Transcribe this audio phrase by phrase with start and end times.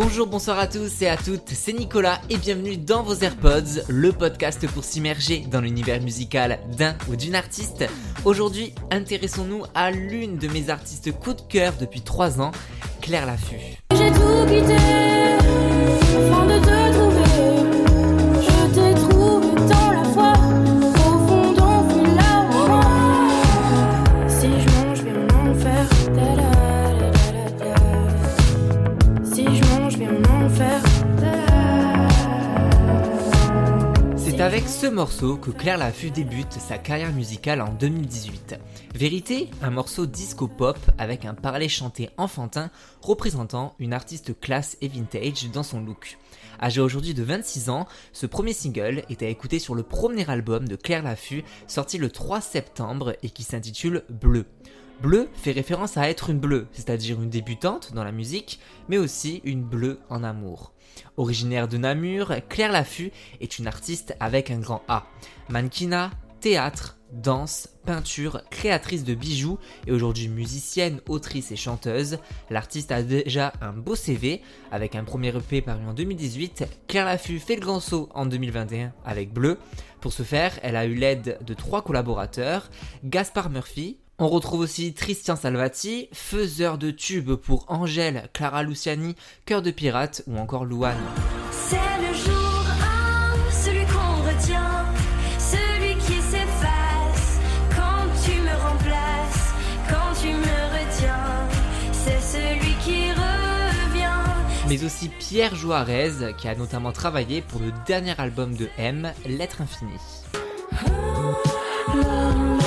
[0.00, 4.12] Bonjour, bonsoir à tous et à toutes, c'est Nicolas et bienvenue dans vos AirPods, le
[4.12, 7.84] podcast pour s'immerger dans l'univers musical d'un ou d'une artiste.
[8.24, 12.52] Aujourd'hui, intéressons-nous à l'une de mes artistes coup de cœur depuis 3 ans,
[13.00, 13.58] Claire Laffut.
[34.90, 38.56] Morceau que Claire Laffut débute sa carrière musicale en 2018.
[38.94, 42.70] Vérité, un morceau disco-pop avec un parler chanté enfantin
[43.02, 46.16] représentant une artiste classe et vintage dans son look.
[46.62, 50.66] Âgée aujourd'hui de 26 ans, ce premier single est à écouter sur le premier album
[50.66, 54.46] de Claire Laffut sorti le 3 septembre et qui s'intitule Bleu.
[55.00, 58.58] Bleu fait référence à être une bleue, c'est-à-dire une débutante dans la musique,
[58.88, 60.72] mais aussi une bleue en amour.
[61.16, 65.06] Originaire de Namur, Claire Laffut est une artiste avec un grand A.
[65.50, 66.10] Mannequinat,
[66.40, 72.18] théâtre, danse, peinture, créatrice de bijoux et aujourd'hui musicienne, autrice et chanteuse,
[72.50, 74.42] l'artiste a déjà un beau CV
[74.72, 76.64] avec un premier EP paru en 2018.
[76.88, 79.58] Claire Laffut fait le grand saut en 2021 avec Bleu.
[80.00, 82.68] Pour ce faire, elle a eu l'aide de trois collaborateurs,
[83.04, 89.14] Gaspard Murphy, on retrouve aussi Christian Salvati, faiseur de tubes pour Angèle, Clara Luciani,
[89.46, 90.96] Cœur de pirate ou encore Louane.
[91.52, 92.64] C'est le jour
[93.48, 94.86] 1, celui qu'on retient,
[95.38, 97.38] celui qui s'efface
[97.70, 99.54] quand tu me remplaces,
[99.88, 101.48] quand tu me retiens.
[101.92, 104.68] C'est celui qui revient.
[104.68, 109.60] mais aussi Pierre Joarez qui a notamment travaillé pour le dernier album de M, L'être
[109.60, 109.92] infini.
[110.32, 110.88] L'être
[111.94, 112.57] infini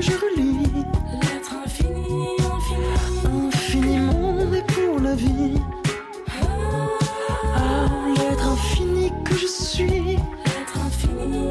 [0.00, 0.56] que je relis,
[1.20, 3.48] L'être infini, infini.
[3.48, 5.60] infiniment et pour la vie.
[7.54, 10.16] Ah, l'être infini que je suis.
[10.16, 11.48] L'être infini.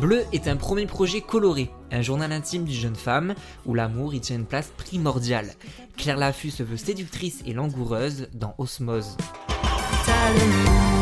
[0.00, 3.34] Bleu est un premier projet coloré, un journal intime d'une jeune femme
[3.66, 5.54] où l'amour y tient une place primordiale.
[5.96, 9.16] Claire Laffut se veut séductrice et langoureuse dans Osmose.
[10.04, 11.01] T'as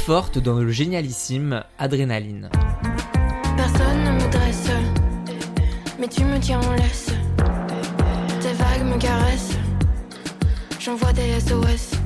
[0.00, 2.48] forte dans le génialissime Adrénaline.
[3.56, 4.70] Personne ne me dresse,
[5.98, 7.12] mais tu me tiens en laisse.
[8.40, 9.58] Tes vagues me caressent,
[10.78, 11.98] j'envoie des SOS.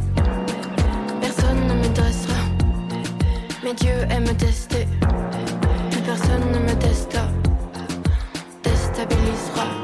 [1.21, 2.41] Personne ne me dressera,
[3.63, 4.87] mais Dieu aime me tester.
[5.91, 7.29] Plus personne ne me testa,
[8.65, 9.84] déstabilisera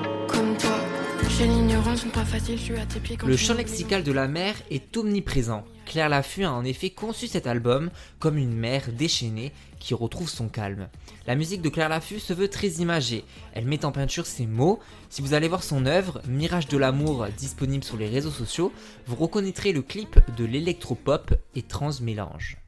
[3.27, 5.65] Le champ me lexical de la mer est omniprésent.
[5.87, 10.49] Claire Laffut a en effet conçu cet album comme une mer déchaînée qui retrouve son
[10.49, 10.89] calme.
[11.27, 13.25] La musique de Claire Laffut se veut très imagée.
[13.55, 14.79] Elle met en peinture ses mots.
[15.09, 18.73] Si vous allez voir son œuvre, Mirage de l'amour, disponible sur les réseaux sociaux,
[19.07, 22.59] vous reconnaîtrez le clip de l'électropop Étrange Mélange.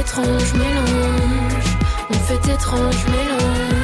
[0.00, 1.76] Étrange mélange,
[2.10, 3.79] on fait étrange mélange.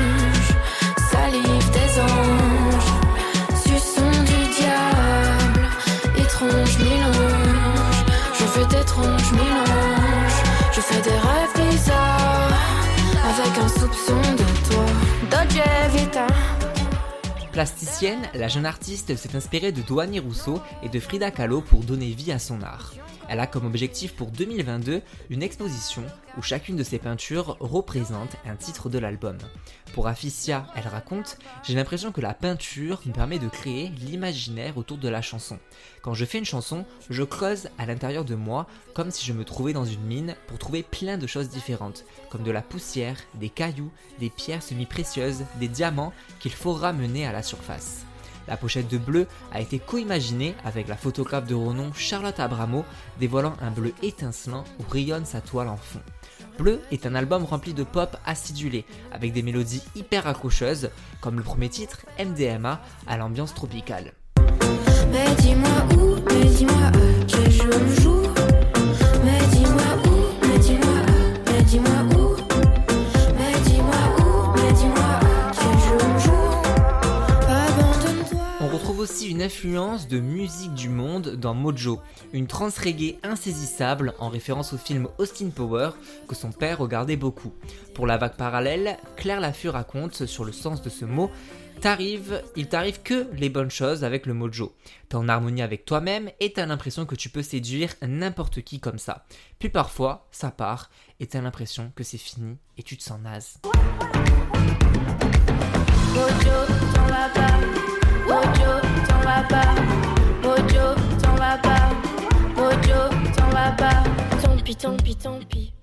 [17.52, 22.10] Plasticienne, la jeune artiste s'est inspirée de Douani Rousseau et de Frida Kahlo pour donner
[22.12, 22.92] vie à son art.
[23.28, 26.04] Elle a comme objectif pour 2022 une exposition
[26.36, 29.38] où chacune de ses peintures représente un titre de l'album.
[29.94, 34.98] Pour Afficia, elle raconte J'ai l'impression que la peinture me permet de créer l'imaginaire autour
[34.98, 35.58] de la chanson.
[36.02, 39.44] Quand je fais une chanson, je creuse à l'intérieur de moi comme si je me
[39.44, 43.48] trouvais dans une mine pour trouver plein de choses différentes, comme de la poussière, des
[43.48, 43.90] cailloux,
[44.20, 48.04] des pierres semi-précieuses, des diamants qu'il faut ramener à la surface.
[48.48, 52.84] La pochette de bleu a été co-imaginée avec la photographe de renom Charlotte Abramo,
[53.18, 56.00] dévoilant un bleu étincelant où rayonne sa toile en fond.
[56.58, 60.90] Bleu est un album rempli de pop acidulé, avec des mélodies hyper accrocheuses,
[61.20, 64.12] comme le premier titre, MDMA, à l'ambiance tropicale.
[79.06, 82.00] Aussi une influence de musique du monde dans Mojo,
[82.32, 85.90] une trance reggae insaisissable en référence au film Austin Power
[86.26, 87.52] que son père regardait beaucoup.
[87.94, 91.30] Pour la vague parallèle, Claire Laffut raconte sur le sens de ce mot
[91.80, 94.74] T'arrives, il t'arrive que les bonnes choses avec le mojo.
[95.08, 98.98] T'es en harmonie avec toi-même et t'as l'impression que tu peux séduire n'importe qui comme
[98.98, 99.24] ça.
[99.60, 103.60] Puis parfois, ça part et t'as l'impression que c'est fini et tu te sens naze.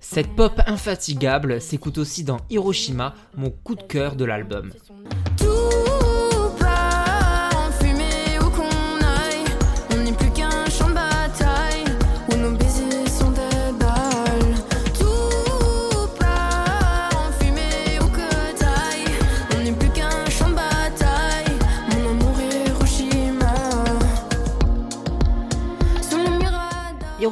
[0.00, 4.72] Cette pop infatigable s'écoute aussi dans Hiroshima, mon coup de cœur de l'album.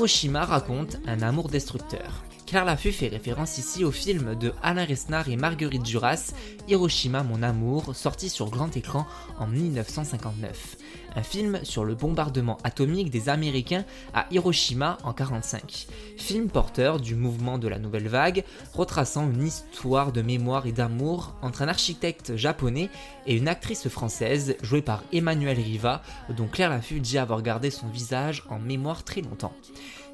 [0.03, 2.25] Hiroshima raconte un amour destructeur.
[2.45, 6.33] Claire Laffut fait référence ici au film de Alain Resnard et Marguerite Duras,
[6.67, 9.07] Hiroshima mon amour, sorti sur grand écran
[9.39, 10.77] en 1959.
[11.15, 15.87] Un film sur le bombardement atomique des Américains à Hiroshima en 1945.
[16.17, 21.35] Film porteur du mouvement de la nouvelle vague, retraçant une histoire de mémoire et d'amour
[21.43, 22.89] entre un architecte japonais
[23.27, 27.89] et une actrice française jouée par Emmanuel Riva, dont Claire Laffut dit avoir gardé son
[27.89, 29.53] visage en mémoire très longtemps.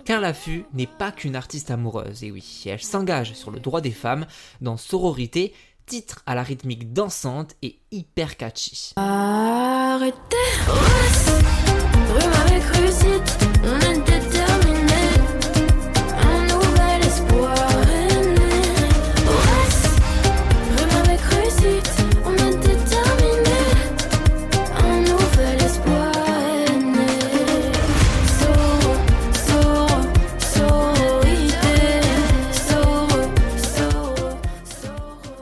[0.05, 3.91] Claire Laffut n'est pas qu'une artiste amoureuse, et oui, elle s'engage sur le droit des
[3.91, 4.27] femmes
[4.61, 5.53] dans Sororité,
[5.87, 8.93] titre à la rythmique dansante et hyper catchy.
[8.97, 9.68] Arrêtez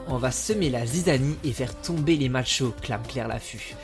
[0.09, 3.75] On va semer la zizanie et faire tomber les machos, clame Claire Laffut.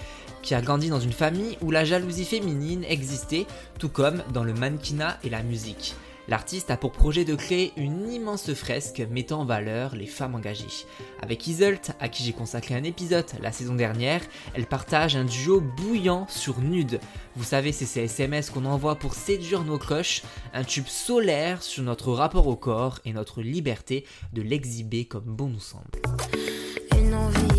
[0.44, 3.48] Qui a grandi dans une famille où la jalousie féminine existait,
[3.80, 5.96] tout comme dans le mannequinat et la musique.
[6.28, 10.86] L'artiste a pour projet de créer une immense fresque mettant en valeur les femmes engagées.
[11.22, 14.22] Avec Iselt, à qui j'ai consacré un épisode la saison dernière,
[14.54, 17.00] elle partage un duo bouillant sur Nude.
[17.36, 20.24] Vous savez, c'est ces SMS qu'on envoie pour séduire nos coches,
[20.54, 25.48] un tube solaire sur notre rapport au corps et notre liberté de l'exhiber comme bon
[25.48, 25.90] nous semble.
[26.98, 27.53] Une envie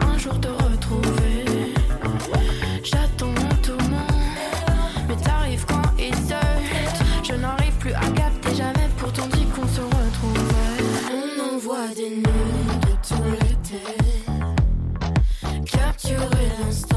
[0.00, 1.44] un jour te retrouver.
[2.82, 4.06] J'attends tournant,
[5.08, 7.04] mais t'arrives quand il saute.
[7.24, 10.84] Je n'arrive plus à capter, jamais pourtant dit qu'on se retrouvait.
[11.12, 13.82] On envoie des nudes tout l'été.
[15.64, 16.96] Capturer l'instant,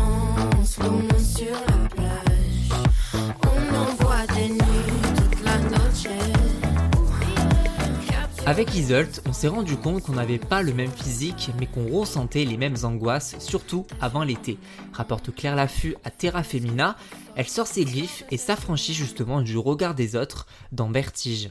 [8.54, 12.46] Avec Iselt, on s'est rendu compte qu'on n'avait pas le même physique, mais qu'on ressentait
[12.46, 14.60] les mêmes angoisses, surtout avant l'été.
[14.94, 16.96] Rapporte Claire Laffut à Terra Femina,
[17.36, 21.50] elle sort ses griffes et s'affranchit justement du regard des autres dans Vertige.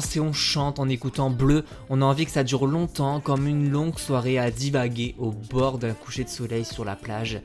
[0.00, 3.70] Et on chante en écoutant Bleu, on a envie que ça dure longtemps comme une
[3.70, 7.40] longue soirée à divaguer au bord d'un coucher de soleil sur la plage.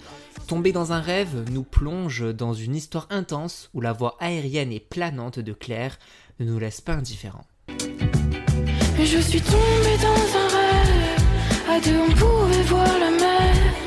[0.47, 4.79] Tomber dans un rêve nous plonge dans une histoire intense où la voix aérienne et
[4.79, 5.99] planante de Claire
[6.39, 7.45] ne nous laisse pas indifférents.
[7.67, 11.17] Je suis tombée dans un rêve.
[11.69, 13.86] À deux, on pouvait voir la mer.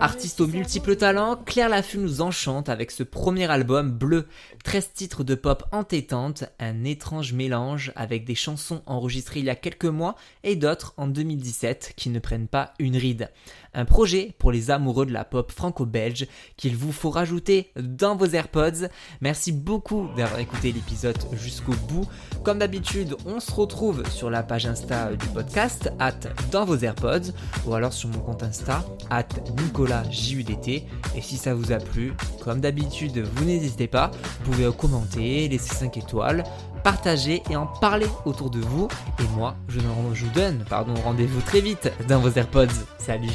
[0.00, 4.26] Artiste aux multiples talents, Claire Laffu nous enchante avec ce premier album bleu.
[4.64, 9.56] 13 titres de pop entêtante, un étrange mélange avec des chansons enregistrées il y a
[9.56, 13.30] quelques mois et d'autres en 2017 qui ne prennent pas une ride.
[13.74, 18.26] Un projet pour les amoureux de la pop franco-belge qu'il vous faut rajouter dans vos
[18.26, 18.88] AirPods.
[19.20, 22.08] Merci beaucoup d'avoir écouté l'épisode jusqu'au bout.
[22.42, 26.20] Comme d'habitude, on se retrouve sur la page Insta du podcast, at
[26.52, 27.32] dans vos AirPods,
[27.66, 30.84] ou alors sur mon compte Insta, at NicolasJUDT.
[31.16, 34.10] Et si ça vous a plu, comme d'habitude, vous n'hésitez pas,
[34.44, 36.44] vous pouvez commenter, laisser 5 étoiles,
[36.82, 38.88] partager et en parler autour de vous.
[39.18, 39.80] Et moi, je,
[40.12, 42.66] je vous donne pardon, rendez-vous très vite dans vos AirPods.
[42.98, 43.32] Salut